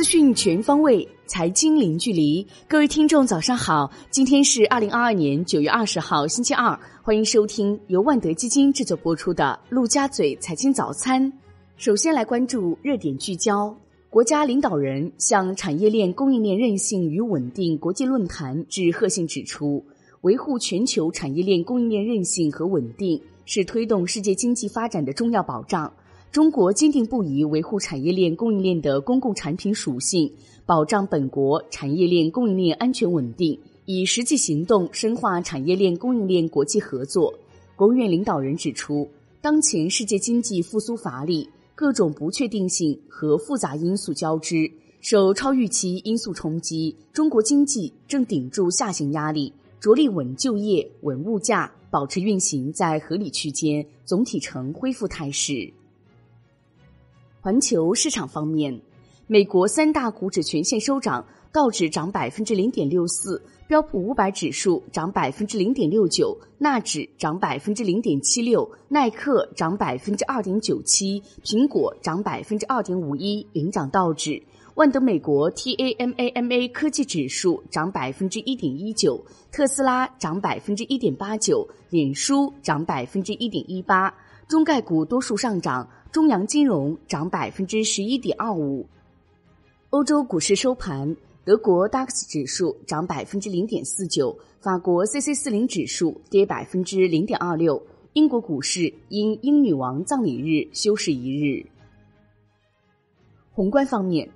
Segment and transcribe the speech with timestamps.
[0.00, 2.46] 资讯全方位，财经零距离。
[2.66, 3.90] 各位听众，早上好！
[4.08, 6.74] 今天是二零二二年九月二十号，星期二。
[7.02, 11.30] 欢迎收听由万德基金制作播出的《陆家嘴财经早餐》。
[11.76, 13.76] 首先来关注热点聚焦。
[14.08, 19.84] 国家领导人向产业链供应链韧性与稳定国际论坛致贺信，指出，
[20.22, 25.92] 维护全球产业链供应链韧性和稳定是推动世界经济发展的重要保障。
[26.32, 30.32] 中国坚定不移维护产业链供应链的公共产品属性，
[30.64, 37.34] 保障本国产业链供应链安全稳定，以实际行动深化产业链供应链国际合作。
[37.74, 39.08] 国务院领导人指出，
[39.40, 55.68] 当前世界经济复苏乏力，各种不确定性和复杂因素交织，受超预期因素冲击，中国经济正顶住下行压力，着力稳就业、稳物价，保持运行在合理区间，总体呈恢复态势。
[57.42, 58.78] 环球市场方面，
[59.26, 74.42] 美国三大股指全线收涨，道指涨百分之零点六四，标普五百指数涨百分之零点六九，纳指涨百分之零点七六，耐克涨百分之二点九七，苹果涨百分之二点五一，领涨道指。
[74.74, 79.18] 万德美国 TAMAMA 科技指数涨百分之一点一九，
[79.50, 84.14] 特斯拉涨百分之一点八九，脸书涨百分之一点一八，
[84.50, 85.88] 中概股多数上涨。
[86.10, 88.84] 中阳金融涨百分之十一点二五，
[89.90, 97.80] 欧洲股市收盘，德国 DAX 指数涨百分之零点四九，法国 CC 四零指数跌百分之零点二六，
[98.14, 101.64] 英国股市因英女王葬礼日休市一日。
[103.52, 104.28] 宏观方面，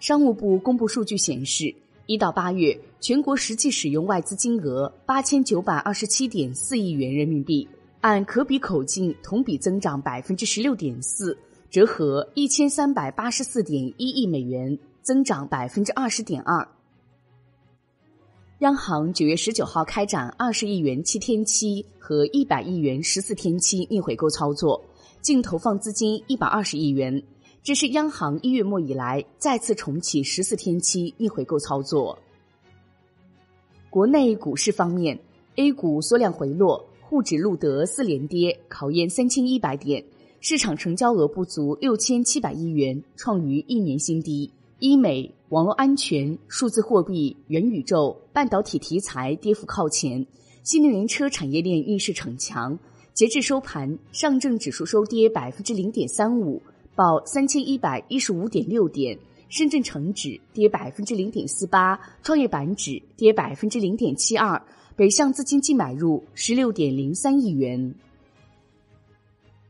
[0.00, 1.72] 商务部公布数据显示，
[2.06, 7.68] 一到八月全国实际使用外资金额八千九百二十七点四亿元人民币。
[8.00, 11.36] 按可比口径同比增长百分之十六点四，
[11.70, 16.66] 折合一千三百八十四点一亿美元，增长百分之二十点二。
[18.60, 24.82] 央行九月十九号开展二十亿元七天期和一百亿元十四天期逆回购操作，
[25.20, 27.22] 净投放资金一百二十亿元，
[27.62, 32.18] 这是央行一月末以来再次重启十四天期逆回购操作。
[33.90, 35.18] 国内股市方面
[35.56, 36.86] ，A 股缩量回落。
[37.10, 40.04] 沪指录得四连跌，考验三千一百点，
[40.40, 44.48] 市场成交额不足六千七百亿元，创于一年新低。
[44.78, 50.24] 医美、网络安全、数字货币、元宇宙、半导体题材跌幅靠前，
[50.62, 52.78] 新能源车产业链逆势逞强。
[53.12, 56.62] 截至收盘，上证指数收跌百分之零点三五，
[56.94, 64.62] 报三千一百一十五点六点；深圳成指跌百分之零点四八，创业板指跌百分之零点七二。
[65.00, 67.94] 北向资金净买入十六点零三亿元。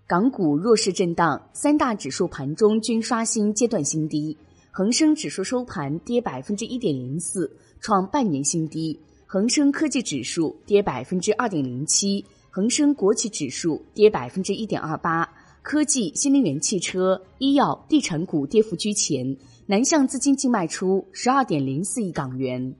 [0.04, 4.36] 港股弱势震荡，三大指数盘中均刷新阶段新低。
[4.72, 7.48] 恒生指数收盘跌百分之一点零四，
[7.78, 8.98] 创半年新低。
[9.24, 15.32] 恒生科技指数跌百分之二点零七，恒生国企指数跌百分之一点二八。
[15.62, 19.36] 科技、新能源汽车、医药、地产股跌幅居前，
[19.66, 22.74] 南向资金净卖出十二点零四亿港元。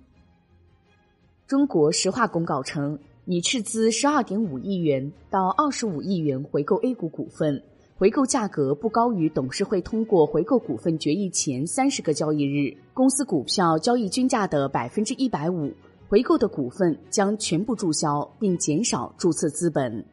[1.51, 7.61] 中国石化公告称，拟斥资十二点五亿元到二十五亿元回购 A 股股份，
[7.97, 15.73] 回购价格不高于董事会通过回购股份决议前三十个交易日公司股票交易均价的百分之一百五。
[16.09, 20.05] 回购的股份将全部注销，并减少注册资本。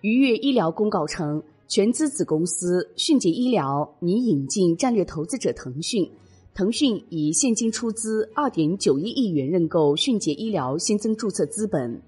[0.00, 6.10] 愉悦医疗公告称，全资子公司迅捷医疗拟引进战略投资者腾讯。
[6.54, 12.02] 腾讯以现金出资二点九一亿元认购迅捷医疗，新增注册资本。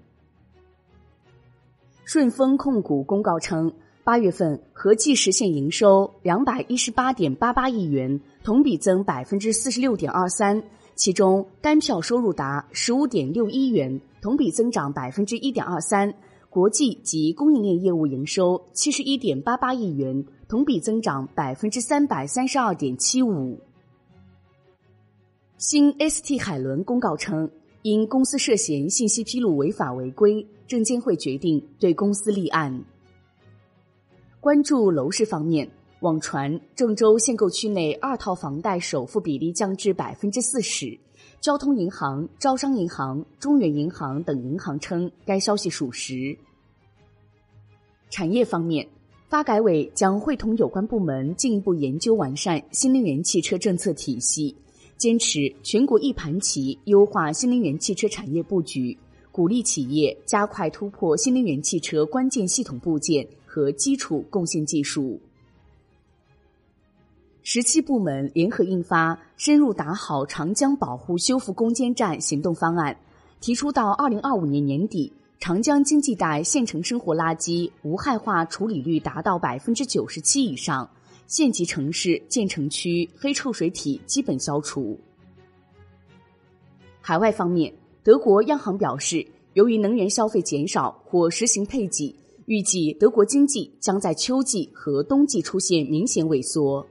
[2.03, 3.73] 顺丰控股公告称，
[4.03, 10.61] 八月份合计实现营收两百一十八点八八亿元，同比增百分之四十六点二三，
[10.93, 16.11] 其中单票收入达十五点六一元，同比增长百分之一点二三；
[16.51, 23.59] 国际及供应链业务营收七十一点八八亿元，同比增长百分之三百三十二点七五。
[25.57, 27.49] 新 ST 海伦公告称，
[27.81, 32.83] 因公司涉嫌信息披露违法违规，证监会决定对公司立案。
[34.41, 35.65] 关注楼市方面，
[36.01, 40.99] 网传郑州限购区内二套房贷首付比例降至百分之四十，
[41.39, 46.37] 交通银行、招商银行、中原银行等银行称该消息属实。
[48.09, 48.85] 产业方面，
[49.29, 54.53] 发改委将会同有关部门进一步研究完善新能源汽车政策体系。
[54.97, 58.97] 坚持全国一盘棋，优化新能源汽车产业布局，
[59.31, 65.19] 鼓励企业加快突破新能源汽车关键系统部件和基础贡献技术。
[67.43, 72.93] 十七部门联合印发《深入打好长江保护修复攻坚战行动方案》，
[73.39, 80.89] 提出到二零二五年年底，长江经济带县城生活垃圾无害化处理率达到百分之九十七以上，
[81.27, 84.99] 县级城市建成区黑臭水体基本消除。
[87.01, 87.73] 海外方面，
[88.03, 96.85] 德国央行表示，由于能源消费减少或实行配给，预计德国经济将在秋季和冬季出现明显萎缩。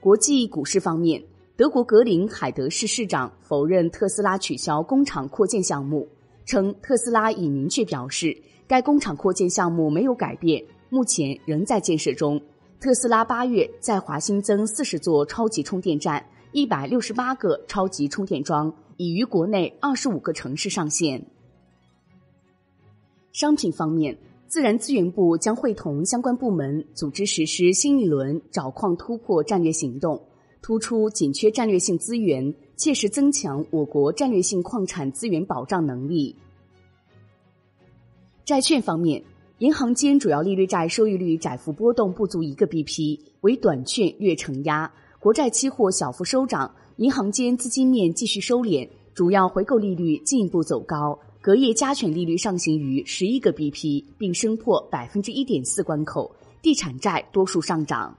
[0.00, 1.22] 国际股市方面，
[1.56, 6.06] 德国格林海德市市长否认特斯拉取消工厂扩建项目，
[6.44, 12.40] 称特斯拉已明确表示该工厂扩建项目没有改变，目前仍在建设中。
[12.78, 21.24] 特斯拉八月在华新增四十座超级充电站，一百六十八个超级充电桩已于国内二十五个城市上线。
[23.32, 24.16] 商品方面。
[24.48, 30.22] 自然资源部将会同相关部门组织实施新一轮找矿突破战略行动，
[30.62, 36.36] 突出紧缺战略性资源，切实增强我国战略性矿产资源保障能力。
[38.44, 39.20] 债券方面，
[39.58, 44.86] 银行间主要利率债收益率窄幅波动不足一个 BP，为短券略承压；
[45.18, 51.18] 国债期货小幅收涨，银行间资金面继续收敛，主要回购利率进一步走高。
[51.40, 56.30] 隔夜加权利率上行于十一个 BP，并升破百分之一点四关口。
[56.60, 58.14] 地产债多数上涨。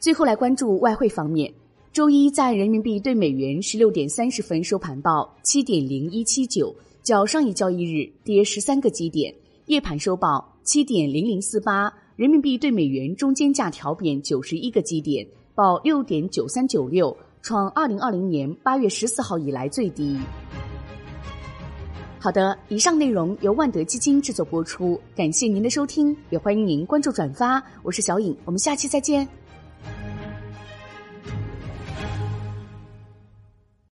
[0.00, 1.50] 最后来关注外汇方面，
[1.92, 9.34] 周一在人民币对美元十六点三十分收盘报七点零一七九，较上一交易日跌十三个基点。
[9.66, 20.18] 夜盘收报七点零零四八，人民币对美元中间价调贬九十一个基点，报六点九三九六，创二零二零年八月十四号以来最低。
[22.18, 27.62] 好的，以上内容由万德基金制作播出，感谢您的收听，也欢迎您关注转发。
[27.82, 29.28] 我是小颖，我们下期再见。